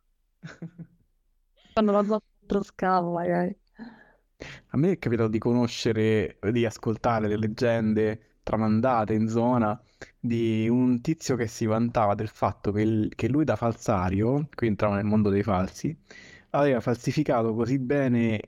[1.74, 3.58] Fanno la altro scavo, magari.
[4.68, 9.82] A me è capitato di conoscere, di ascoltare le leggende tramandate in zona
[10.20, 14.68] di un tizio che si vantava del fatto che, il- che lui da falsario, qui
[14.68, 15.98] entrava nel mondo dei falsi,
[16.52, 18.40] aveva falsificato così bene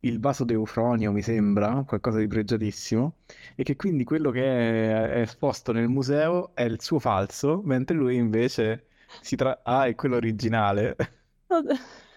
[0.00, 3.16] il vaso d'Eufronio, mi sembra, qualcosa di pregiatissimo,
[3.54, 7.96] e che quindi quello che è, è esposto nel museo è il suo falso, mentre
[7.96, 8.84] lui invece
[9.20, 9.60] si tra...
[9.64, 10.96] ah, è quello originale.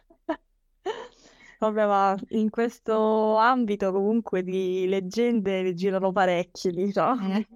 [1.60, 7.38] Vabbè, ma in questo ambito comunque di leggende ne girano parecchie, diciamo.
[7.38, 7.48] Eh,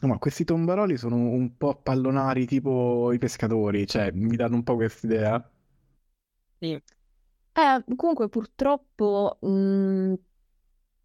[0.00, 4.62] No, ma questi tombaroli sono un po' pallonari tipo i pescatori, cioè mi danno un
[4.62, 5.44] po' quest'idea.
[6.58, 6.72] sì.
[7.52, 10.14] Eh, comunque purtroppo, mh,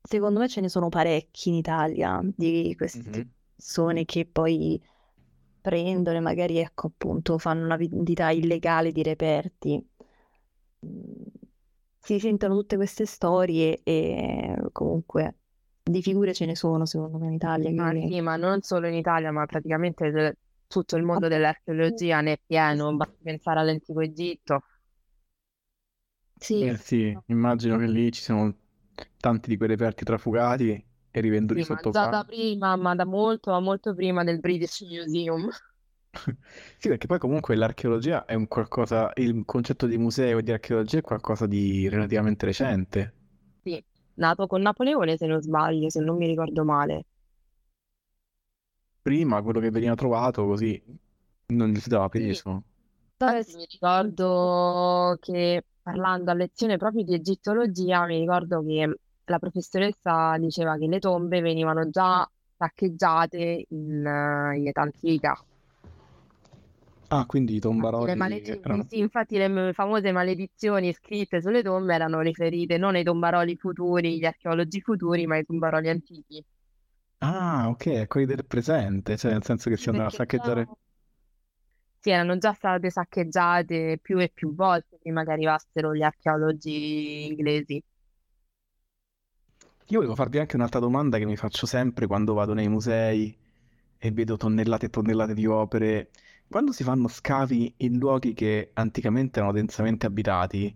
[0.02, 3.32] secondo me ce ne sono parecchi in Italia di queste Mhm.
[3.56, 4.82] persone che poi
[5.64, 9.84] prendono e magari, ecco, appunto, fanno una vendita illegale di reperti.
[10.86, 11.24] Mm,
[12.00, 15.38] Si sentono tutte queste storie e comunque
[15.84, 17.94] di figure ce ne sono, secondo me, in Italia Ma che...
[18.06, 22.40] sì, ma non solo in Italia, ma praticamente de- tutto il mondo dell'archeologia ne è
[22.46, 24.64] pieno, basti pensare all'antico Egitto.
[26.40, 28.56] Sì, Eh sì, immagino che lì ci siano
[29.20, 32.20] tanti di quei reperti trafugati e rivenduti Sì, ma sotto fa.
[32.26, 35.50] prima, ma da molto, ma molto prima del British Museum.
[36.80, 40.98] Sì, perché poi comunque l'archeologia è un qualcosa, il concetto di museo e di archeologia
[41.00, 43.14] è qualcosa di relativamente recente.
[43.62, 43.84] Sì,
[44.16, 47.06] nato con Napoleone, se non sbaglio, se non mi ricordo male.
[49.04, 50.82] Prima quello che veniva trovato così
[51.48, 52.64] non gli si dava Sì, peso.
[53.18, 60.38] infatti mi ricordo che parlando a lezione proprio di egittologia, mi ricordo che la professoressa
[60.38, 65.38] diceva che le tombe venivano già saccheggiate in, eh, in età antica.
[67.10, 68.88] Ah, quindi i Infatti le, tombaroli maledi- erano...
[68.88, 74.26] sì, infatti le famose maledizioni scritte sulle tombe erano riferite non ai tombaroli futuri, gli
[74.26, 76.44] archeologi futuri, ma ai tombaroli antichi.
[77.20, 80.66] Ah, ok, quelli del presente, cioè nel senso che si andava a saccheggiare...
[80.66, 80.78] già
[82.00, 87.82] sì, erano già state saccheggiate più e più volte prima che arrivassero gli archeologi inglesi.
[89.88, 93.38] Io volevo farvi anche un'altra domanda che mi faccio sempre quando vado nei musei
[93.98, 96.10] e vedo tonnellate e tonnellate di opere.
[96.50, 100.76] Quando si fanno scavi in luoghi che anticamente erano densamente abitati,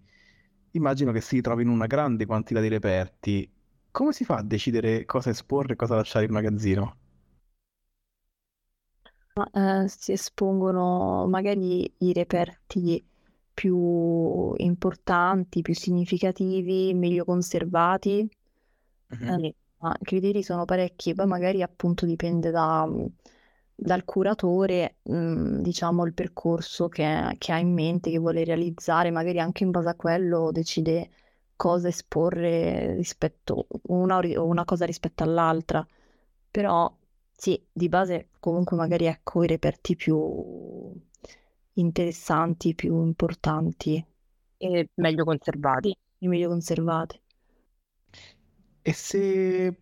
[0.71, 3.49] immagino che si trovino una grande quantità di reperti.
[3.91, 6.97] Come si fa a decidere cosa esporre e cosa lasciare in magazzino?
[9.53, 13.03] eh, si espongono magari i reperti
[13.53, 18.27] più importanti, più significativi, meglio conservati.
[19.09, 19.37] Mhm.
[19.41, 22.87] Eh, ma i criteri sono parecchi, poi magari appunto dipende da-
[23.75, 29.39] dal curatore, mh, diciamo, il percorso che, che ha in mente, che vuole realizzare, magari
[29.39, 31.09] anche in base a quello decide
[31.55, 35.85] cosa esporre rispetto una, o una cosa rispetto all'altra.
[36.51, 36.91] Però
[37.31, 40.17] sì, di base comunque magari ecco i reperti più
[41.73, 44.03] interessanti, più importanti,
[44.57, 45.95] E meglio conservati.
[46.19, 47.19] i meglio conservati.
[48.89, 49.81] E se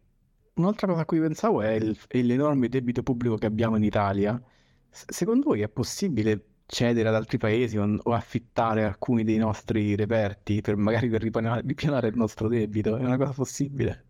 [0.56, 4.42] un'altra cosa a cui pensavo è il- è l'enorme debito pubblico che abbiamo in Italia.
[4.90, 9.96] S- secondo voi è possibile cedere ad altri paesi o, o affittare alcuni dei nostri
[9.96, 12.98] reperti per magari per ripianare, ripianare il nostro debito?
[12.98, 14.06] È una cosa possibile?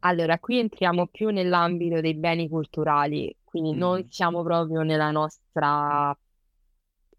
[0.00, 6.16] Allora, qui entriamo più nell'ambito dei beni culturali, quindi non Mm, siamo proprio nella nostra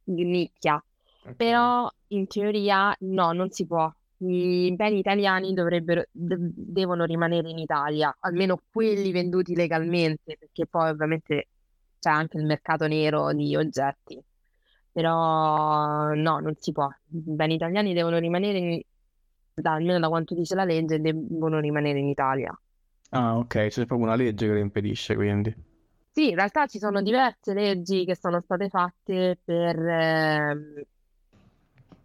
[0.06, 0.84] nicchia,
[1.26, 1.36] ok.
[1.36, 3.92] però in teoria no, non si può.
[4.20, 10.90] I beni italiani dovrebbero, de- devono rimanere in Italia, almeno quelli venduti legalmente, perché poi
[10.90, 11.50] ovviamente
[12.00, 14.20] c'è anche il mercato nero di oggetti,
[14.92, 16.88] però no, non si può.
[16.88, 18.82] I beni italiani devono rimanere, in-
[19.54, 22.60] da- almeno da quanto dice la legge, devono rimanere in Italia.
[23.10, 25.54] Ah, ok, c'è proprio una legge che lo impedisce, quindi.
[26.12, 30.82] Sì, in realtà ci sono diverse leggi che sono state fatte per ehm,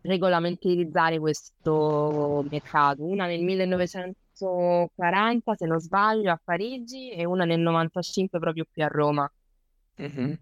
[0.03, 3.03] regolamentarizzare questo mercato.
[3.05, 8.89] Una nel 1940, se non sbaglio, a Parigi e una nel 95 proprio qui a
[8.89, 9.31] Roma,
[9.97, 10.39] Mhm.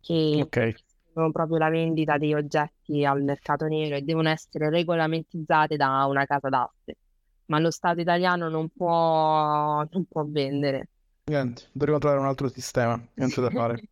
[0.00, 0.74] che Ok.
[1.12, 6.24] sono proprio la vendita dei oggetti al mercato nero e devono essere regolamentarizzate da una
[6.26, 6.96] casa d'aste.
[7.46, 10.88] Ma lo Stato italiano non può, non può vendere.
[11.24, 13.82] Niente, dovremmo trovare un altro sistema, niente da fare.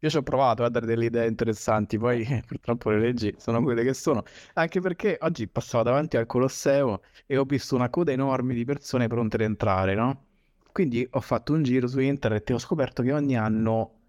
[0.00, 3.62] Io ci ho provato a dare delle idee interessanti, poi eh, purtroppo le leggi sono
[3.62, 4.24] quelle che sono.
[4.54, 9.08] Anche perché oggi passavo davanti al Colosseo e ho visto una coda enorme di persone
[9.08, 10.26] pronte ad entrare, no?
[10.70, 14.00] Quindi ho fatto un giro su internet e ho scoperto che ogni anno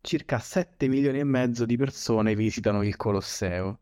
[0.00, 3.80] circa 7 milioni e mezzo di persone visitano il Colosseo.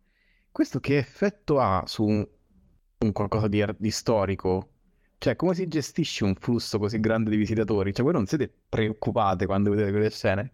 [0.50, 4.70] Questo che effetto ha su un, qualcosa di, di storico?
[5.18, 7.92] Cioè, come si gestisce un flusso così grande di visitatori?
[7.92, 10.53] Cioè, voi non siete preoccupate quando vedete quelle scene?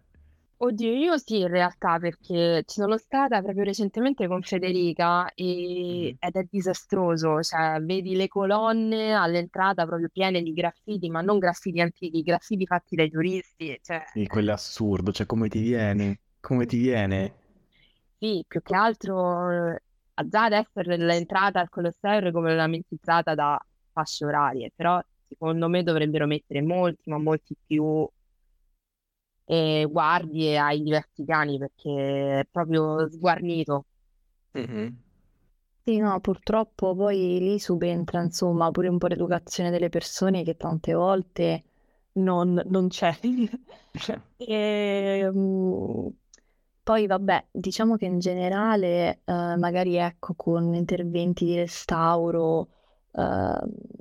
[0.63, 6.17] Oddio, io sì, in realtà, perché ci sono stata proprio recentemente con Federica e- Mhm.
[6.19, 11.81] ed è disastroso, cioè vedi le colonne all'entrata proprio piene di graffiti, ma non graffiti
[11.81, 16.19] antichi, graffiti fatti dai turisti, cioè Sì, quello è assurdo, cioè come ti viene?
[16.39, 17.33] Come ti viene?
[18.17, 19.81] sì, più che altro eh,
[20.25, 23.59] già adesso l'entrata al Colosseo è regolamentizzata da
[23.91, 28.07] fasce orarie, però secondo me dovrebbero mettere molti, ma molti più
[29.51, 33.85] eh, guardie ai diversi piani perché è proprio sguarnito.
[34.53, 34.95] Mhm.
[35.83, 40.93] Sì, no, purtroppo poi lì subentra, insomma, pure un po' l'educazione delle persone che tante
[40.93, 41.63] volte
[42.13, 43.13] non, non c'è.
[44.37, 46.07] E, mm,
[46.83, 52.69] poi vabbè, diciamo che in generale, eh, magari ecco, con interventi di restauro
[53.11, 53.59] eh,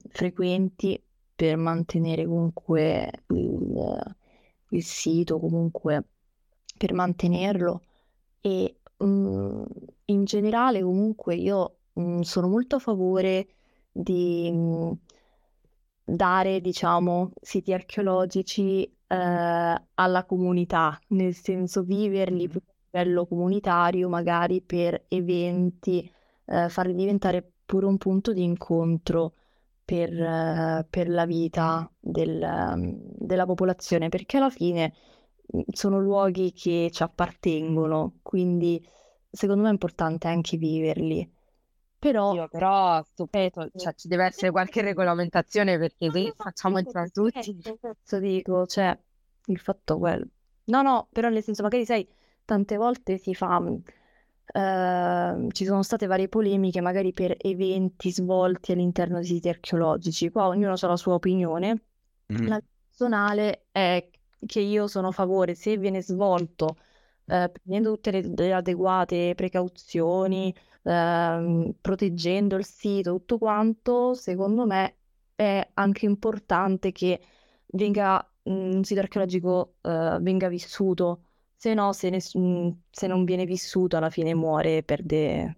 [0.08, 1.02] frequenti
[1.34, 4.16] per mantenere comunque il,
[4.70, 6.04] il sito, comunque
[6.76, 7.82] per mantenerlo.
[8.40, 9.64] E mm,
[10.06, 13.48] in generale, comunque, io mm, sono molto a favore
[13.92, 14.92] di mm,
[16.04, 22.48] dare, diciamo, siti archeologici eh, alla comunità, nel senso viverli Mhm.
[22.48, 26.10] più a livello comunitario, magari per eventi,
[26.46, 29.34] eh, farli diventare pure un punto di incontro
[29.90, 34.94] per, eh, per la vita del, della popolazione, perché alla fine
[35.56, 38.80] mm, sono luoghi che ci appartengono, quindi
[39.28, 41.28] secondo me è importante anche viverli.
[41.98, 47.60] Però Io però stupeto, cioè ci deve essere qualche regolamentazione perché se facciamo entrare tutti.
[47.80, 48.96] Cazzo dico, cioè,
[49.46, 50.26] il fatto quello.
[50.66, 52.08] No, no, però nel senso, magari sai,
[52.44, 53.60] tante volte si fa,
[54.52, 60.30] ehm, ci sono state varie polemiche, magari per eventi svolti all'interno di siti archeologici.
[60.30, 61.82] Qua ognuno ha la sua opinione.
[62.26, 62.48] Mhm.
[62.48, 64.08] La personale è
[64.46, 66.76] che io sono a favore, se viene svolto,
[67.26, 74.96] eh, prendendo tutte le, le adeguate precauzioni, ehm, proteggendo il sito, tutto quanto, secondo me
[75.34, 77.20] è anche importante che
[77.68, 81.24] venga, mh, un sito archeologico, eh, venga vissuto,
[81.60, 85.56] se no, se, ness- mh, se non viene vissuto, alla fine muore, perde...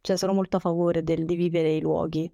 [0.00, 2.30] Cioè, sono molto a favore del di vivere i luoghi.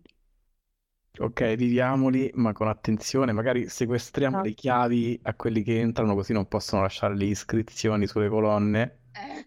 [1.21, 6.49] Ok, viviamoli, ma con attenzione, magari sequestriamo le chiavi a quelli che entrano così non
[6.49, 9.01] possono lasciare le iscrizioni sulle colonne.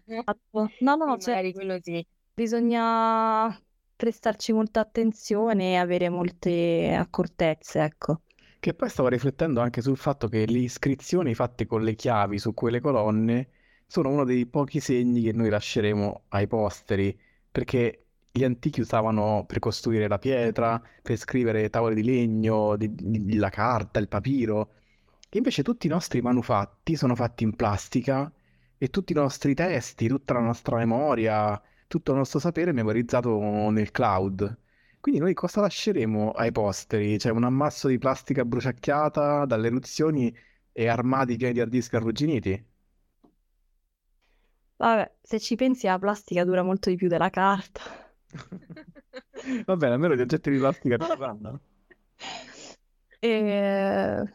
[0.06, 0.74] Esatto.
[0.78, 2.04] No, no, Sì, cioè, magari quello sì.
[2.32, 3.48] bisogna
[3.96, 8.22] prestarci molta attenzione e avere molte accortezze, ecco.
[8.62, 12.54] Che poi stavo riflettendo anche sul fatto che le iscrizioni fatte con le chiavi su
[12.54, 13.48] quelle colonne
[13.88, 17.18] sono uno dei pochi segni che noi lasceremo ai posteri,
[17.50, 23.34] perché gli antichi usavano per costruire la pietra, per scrivere tavole di legno, di- di-
[23.34, 24.74] la carta, il papiro.
[25.30, 28.32] Invece tutti i nostri manufatti sono fatti in plastica
[28.78, 33.40] e tutti i nostri testi, tutta la nostra memoria, tutto il nostro sapere è memorizzato
[33.70, 34.56] nel cloud.
[35.02, 37.18] Quindi noi cosa lasceremo ai posteri?
[37.18, 40.32] Cioè un ammasso di plastica bruciacchiata dalle eruzioni
[40.70, 42.66] e armadi pieni di hard disk arrugginiti?
[44.76, 47.80] Vabbè, se ci pensi la plastica dura molto di più della carta.
[49.66, 51.60] Va bene, almeno gli oggetti di plastica ci saranno.
[53.18, 54.32] E...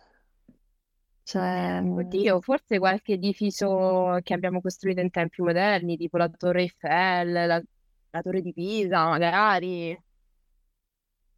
[1.24, 1.82] Cioè...
[1.82, 7.64] Oddio, forse qualche edificio che abbiamo costruito in tempi moderni, tipo la Torre Eiffel, la,
[8.10, 9.98] la Torre di Pisa, magari.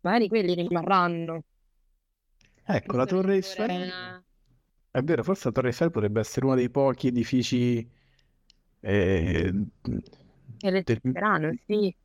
[0.02, 1.44] Magari quelli rimarranno.
[2.66, 4.24] Ecco, la Torre Eiffel...
[4.92, 7.88] È vero, forse la Torre Eiffel potrebbe essere uno dei pochi edifici
[8.82, 9.52] eh,
[10.58, 11.96] che del- resisteranno, sì.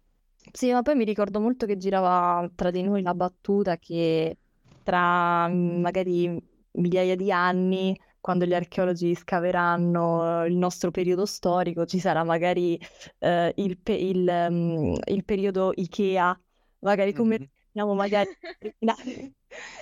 [0.52, 4.38] Sì, ma poi mi ricordo molto che girava tra di noi la battuta che
[4.82, 6.38] tra mm, magari
[6.72, 12.78] migliaia di anni, quando gli archeologi scaveranno il nostro periodo storico, ci sarà magari
[13.18, 16.38] eh, il, pe- il, mm, il periodo Ikea,
[16.80, 17.48] magari come Mhm.
[17.74, 18.30] Vediamo magari
[18.78, 19.34] determinate,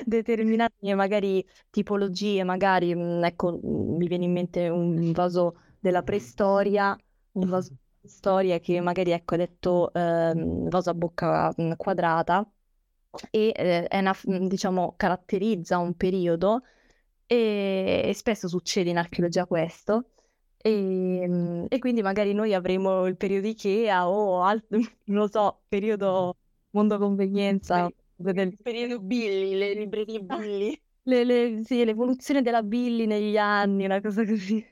[0.04, 6.96] determinate magari tipologie, magari, mm, ecco, mm, mi viene in mente un vaso della preistoria,
[7.32, 12.48] un vaso della storia che magari, ecco, è detto ehm, vaso a bocca mm, quadrata
[13.30, 14.16] e eh, è una,
[14.48, 16.62] diciamo, caratterizza un periodo
[17.26, 20.06] e, e spesso succede in archeologia questo.
[20.64, 25.62] E, mm, e quindi magari noi avremo il periodo Ikea o altro, non lo so,
[25.68, 26.36] periodo
[26.72, 30.80] mondo convenienza, del- Periodo Billy, le librerie Billy.
[31.04, 34.64] le- le- sì, l'evoluzione della Billy negli anni, una cosa così.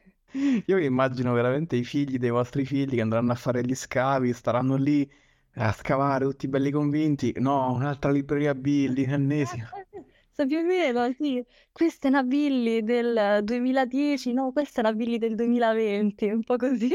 [0.66, 4.32] Io mi immagino veramente i figli dei vostri figli che andranno a fare gli scavi,
[4.32, 5.08] staranno lì
[5.54, 7.32] a scavare tutti belli convinti.
[7.38, 9.70] No, un'altra libreria Billy, ennesima.
[9.72, 11.44] Esatto, più o meno, sì.
[11.72, 16.56] Questa è una Billy del 2010, no, questa è una Billy del 2020, un po'
[16.56, 16.88] così.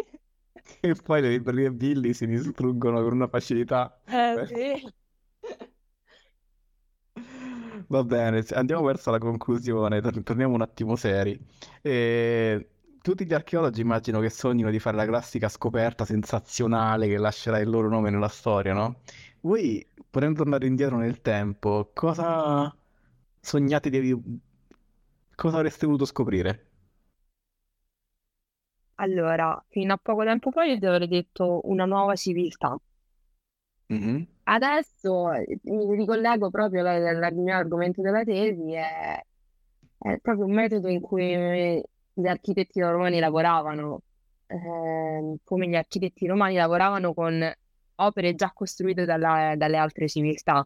[0.81, 3.99] E poi le librerie Billy si distruggono con una facilità.
[4.05, 4.93] Eh, sì.
[7.87, 11.39] Va bene, andiamo verso la conclusione, tor- torniamo un attimo seri.
[11.81, 12.69] E
[13.01, 17.69] tutti gli archeologi immagino che sognino di fare la classica scoperta sensazionale che lascerà il
[17.69, 19.01] loro nome nella storia, no?
[19.41, 22.75] Voi, potendo tornare indietro nel tempo, cosa
[23.39, 24.13] sognate di...
[25.35, 26.64] cosa avreste voluto scoprire?
[28.95, 32.77] Allora, fino a poco tempo fa io ti avrei detto una nuova civiltà.
[33.89, 34.27] Mhm.
[34.47, 39.19] Adesso eh, mi ricollego proprio al mio argomento della tesi, è,
[39.97, 41.81] è proprio un metodo in cui
[42.13, 44.01] gli architetti romani lavoravano,
[44.47, 47.51] ehm, come gli architetti romani lavoravano con
[47.95, 50.65] opere già costruite dalla- dalle altre civiltà.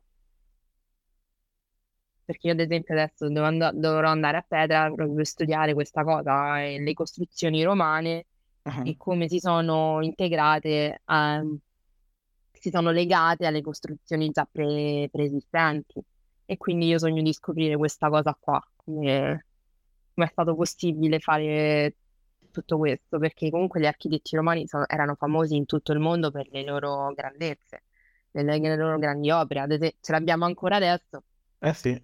[2.30, 6.62] Perché io, ad esempio, adesso and- dovrò andare a Petra proprio per studiare questa cosa,
[6.64, 8.28] eh, le costruzioni romane
[8.66, 11.44] Ah, e come si sono integrate, a-
[12.52, 16.00] si sono legate alle costruzioni già pre- preesistenti.
[16.46, 19.46] E quindi io sogno di scoprire questa cosa qua, come,
[20.14, 21.96] come è stato possibile fare
[22.52, 26.48] tutto questo, perché comunque gli architetti romani sono- erano famosi in tutto il mondo per
[26.52, 27.84] le loro grandezze,
[28.32, 31.24] le, le loro grandi opere, ad esempio, ce l'abbiamo ancora adesso.
[31.62, 32.04] Eh sì.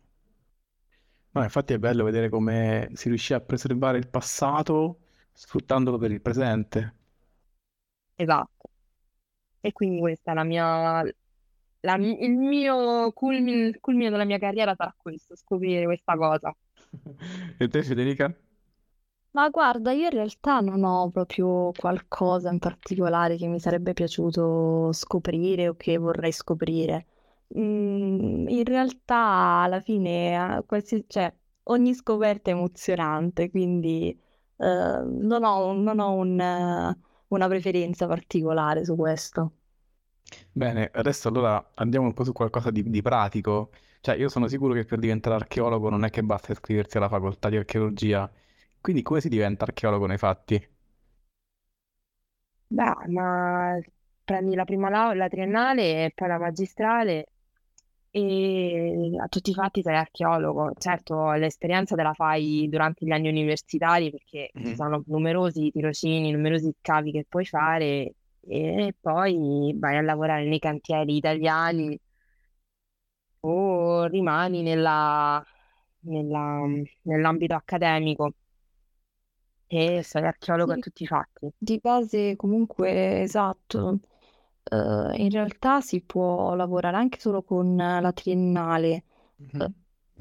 [1.36, 5.02] No, infatti è bello vedere come si riuscì a preservare il passato
[5.34, 6.96] sfruttandolo per il presente.
[8.18, 8.70] Esatto.
[9.62, 11.04] E quindi questa è la mia,
[11.82, 16.56] la il mio culmine, il culmine della mia carriera sarà questo, scoprire questa cosa.
[17.60, 18.34] E te, Federica?
[19.36, 24.92] Ma guarda, io in realtà non ho proprio qualcosa in particolare che mi sarebbe piaciuto
[24.94, 27.06] scoprire o che vorrei scoprire.
[27.58, 29.16] Mm, in realtà,
[29.64, 31.34] alla fine, qualsiasi- cioè,
[31.64, 34.10] ogni scoperta è emozionante, quindi
[34.58, 36.96] eh, non ho, non ho un,
[37.28, 39.54] una preferenza particolare su questo.
[40.52, 43.72] Bene, adesso allora andiamo un po' su qualcosa di, di pratico.
[44.02, 47.50] Cioè, io sono sicuro che per diventare archeologo non è che basta iscriversi alla facoltà
[47.50, 48.30] di archeologia.
[48.82, 50.68] Quindi come si diventa archeologo nei fatti?
[52.68, 53.80] Beh, ma
[54.24, 57.28] prendi la prima laurea, la triennale e poi la magistrale
[58.18, 60.72] e a tutti i fatti sei archeologo.
[60.78, 64.76] Certo, l'esperienza te la fai durante gli anni universitari perché ci Mhm.
[64.76, 68.14] sono numerosi tirocini, numerosi scavi che puoi fare
[68.48, 72.00] e poi vai a lavorare nei cantieri italiani
[73.42, 75.44] o rimani nella-
[76.02, 76.66] nella-
[77.04, 78.34] nell'ambito accademico
[79.68, 81.50] e sei archeologo a Sì, tutti i fatti.
[81.58, 84.00] di base comunque esatto.
[84.72, 88.90] Eh, in realtà si può lavorare anche solo con la triennale.
[88.92, 89.04] Eh,
[89.52, 89.74] Mhm.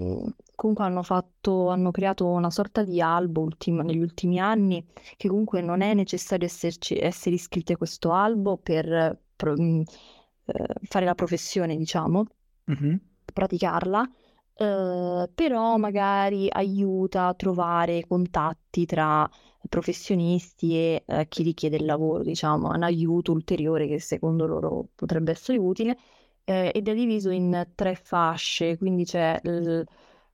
[0.02, 4.84] mm, comunque hanno fatto, hanno creato una sorta di albo ultim- negli ultimi anni
[5.16, 11.04] che comunque non è necessario esserci- essere iscritti a questo albo per pro- eh, fare
[11.06, 12.24] la professione, diciamo
[12.66, 13.00] Mhm.
[13.32, 14.08] praticarla,
[14.56, 19.28] eh, però magari aiuta a trovare contatti tra
[19.68, 25.32] professionisti e eh, chi richiede il lavoro, diciamo, un aiuto ulteriore che secondo loro potrebbe
[25.32, 25.96] essere utile,
[26.44, 29.82] eh, ed è diviso in tre fasce, quindi c'è l-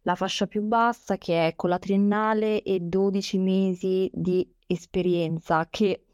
[0.02, 6.04] la fascia più bassa che è con la triennale e 12 mesi di esperienza, che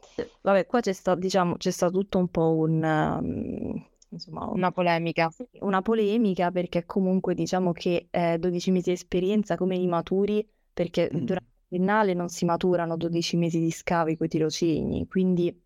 [0.41, 4.71] vabbè, qua c'è stato, diciamo, c'è stato tutto un po' un, um, insomma, un- Una
[4.71, 5.29] polemica.
[5.59, 11.09] una polemica perché comunque diciamo che eh, 12 mesi di esperienza come li maturi perché
[11.13, 11.25] Mm.
[11.25, 15.63] durante la triennale non si maturano 12 mesi di scavi coi tirocini, quindi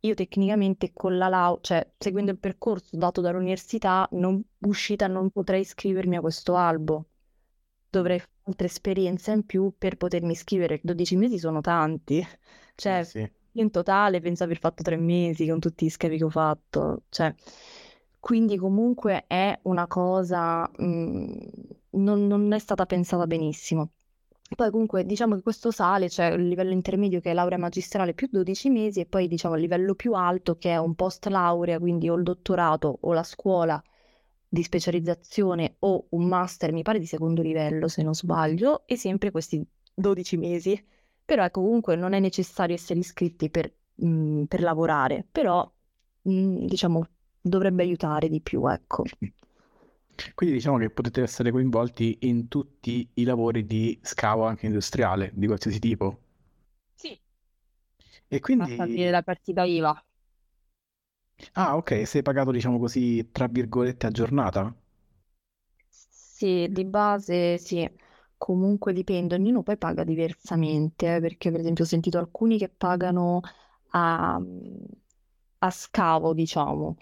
[0.00, 5.60] io tecnicamente con la laurea, cioè seguendo il percorso dato dall'università, non, uscita non potrei
[5.62, 7.06] iscrivermi a questo albo,
[7.90, 12.24] dovrei fare altre esperienze in più per potermi iscrivere, 12 mesi sono tanti,
[12.86, 13.30] Eh cioè sì.
[13.54, 17.34] In totale penso aver fatto tre mesi con tutti gli scavi che ho fatto, cioè,
[18.20, 21.26] quindi comunque è una cosa, mm,
[21.90, 23.90] non, non è stata pensata benissimo.
[24.54, 28.28] Poi comunque diciamo che questo sale, cioè il livello intermedio che è laurea magistrale più
[28.30, 32.08] 12 mesi e poi diciamo il livello più alto che è un post laurea, quindi
[32.08, 33.82] o il dottorato o la scuola
[34.48, 39.30] di specializzazione o un master, mi pare di secondo livello se non sbaglio, e sempre
[39.30, 40.86] questi 12 mesi.
[41.24, 43.72] Però ecco, comunque non è necessario essere iscritti per,
[44.04, 45.70] mm, per lavorare, però
[46.28, 47.06] mm, diciamo
[47.40, 49.10] dovrebbe aiutare di più, ecco.
[50.34, 55.46] Quindi diciamo che potete essere coinvolti in tutti i lavori di scavo anche industriale, di
[55.46, 56.18] qualsiasi tipo.
[56.96, 57.20] Sì.
[58.28, 59.12] E Basta aprire quindi...
[59.12, 60.04] la partita IVA.
[61.54, 64.72] Ah, ok, sei pagato, diciamo così, tra virgolette, a giornata?
[65.88, 67.88] Sì, di base sì,
[68.36, 73.40] comunque dipende, ognuno poi paga diversamente, eh, perché per esempio ho sentito alcuni che pagano
[73.90, 74.40] a,
[75.58, 76.96] a scavo, diciamo,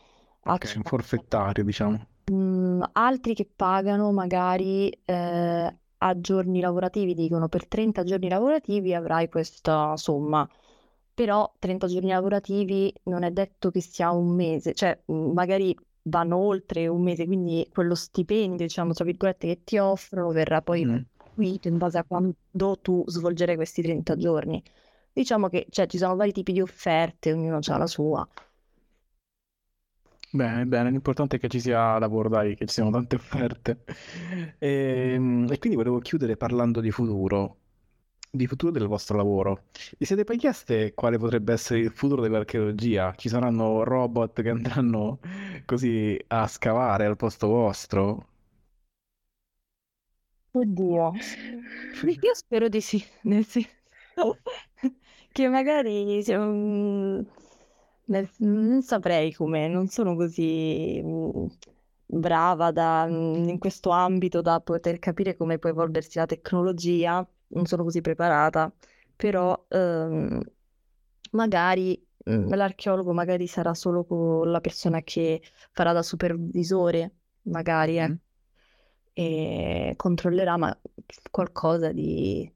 [0.45, 2.07] a Ok, un forfettario, diciamo.
[2.31, 9.29] Mm, altri che pagano magari eh, a giorni lavorativi, dicono per 30 giorni lavorativi avrai
[9.29, 10.49] questa somma,
[11.13, 16.37] però 30 giorni lavorativi non è detto che sia un mese, cioè mm, magari vanno
[16.39, 21.05] oltre un mese, quindi quello stipendio, diciamo, tra virgolette, che ti offrono verrà poi Mm.
[21.35, 22.35] Retribuito in base a quando
[22.81, 24.63] tu svolgerai questi 30 giorni.
[25.13, 28.27] Diciamo che cioè, ci sono vari tipi di offerte, ognuno ha la sua.
[30.35, 33.85] Bene, bene, l'importante è che ci sia lavoro, dai, che ci siano tante offerte.
[34.59, 37.59] Ehm, E, quindi volevo chiudere parlando di futuro,
[38.31, 39.65] di futuro del vostro lavoro.
[39.99, 43.15] Vi siete poi chieste quale potrebbe essere il futuro dell'archeologia?
[43.17, 45.19] Ci saranno robot che andranno
[45.67, 48.29] così a scavare al posto vostro?
[50.55, 51.13] Oddio,
[52.21, 53.71] io spero di sì, nel senso
[55.33, 57.25] che magari sia un-
[58.07, 61.47] nel- non saprei come, non sono così mm,
[62.07, 67.65] brava da- mm, in questo ambito da poter capire come può evolversi la tecnologia, non
[67.67, 68.71] sono così preparata,
[69.17, 70.41] però ehm,
[71.33, 75.41] magari mm, l'archeologo magari sarà solo co- la persona che
[75.73, 78.15] farà da supervisore, magari, Mm?
[79.13, 80.77] E controllerà ma
[81.31, 82.51] qualcosa di...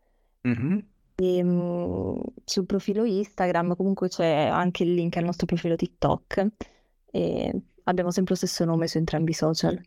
[0.46, 0.84] Mhm.
[1.16, 6.48] E, mm, sul profilo Instagram comunque c'è anche il link al nostro profilo TikTok
[7.12, 9.82] e abbiamo sempre lo stesso nome su entrambi i social.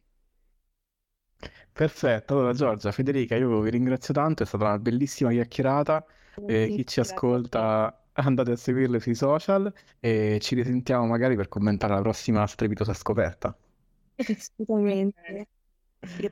[1.73, 6.05] Perfetto, allora Giorgia, Federica, io vi ringrazio tanto, è stata una bellissima chiacchierata.
[6.45, 11.95] E chi ci ascolta andate a seguirle sui social e ci risentiamo magari per commentare
[11.95, 13.57] la prossima strepitosa scoperta.
[14.19, 15.47] Assolutamente.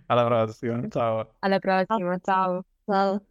[0.07, 1.34] Alla prossima, ciao.
[1.40, 2.64] Alla prossima, ciao.
[2.86, 3.24] Ciao.